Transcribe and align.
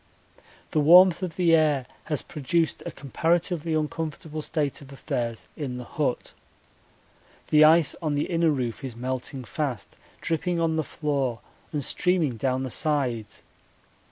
The 0.71 0.79
warmth 0.79 1.21
of 1.21 1.35
the 1.35 1.53
air 1.53 1.85
has 2.05 2.23
produced 2.23 2.81
a 2.87 2.91
comparatively 2.91 3.75
uncomfortable 3.75 4.41
state 4.41 4.81
of 4.81 4.91
affairs 4.91 5.47
in 5.55 5.77
the 5.77 5.83
hut. 5.83 6.33
The 7.49 7.63
ice 7.63 7.95
on 8.01 8.15
the 8.15 8.25
inner 8.25 8.49
roof 8.49 8.83
is 8.83 8.95
melting 8.95 9.43
fast, 9.43 9.95
dripping 10.19 10.59
on 10.59 10.75
the 10.75 10.83
floor 10.83 11.39
and 11.71 11.83
streaming 11.83 12.35
down 12.37 12.63
the 12.63 12.71
sides. 12.71 13.43